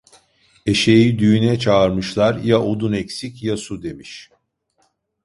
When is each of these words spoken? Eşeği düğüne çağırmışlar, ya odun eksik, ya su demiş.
Eşeği 0.65 1.19
düğüne 1.19 1.59
çağırmışlar, 1.59 2.35
ya 2.37 2.61
odun 2.61 2.93
eksik, 2.93 3.43
ya 3.43 3.57
su 3.57 3.83
demiş. 3.83 4.29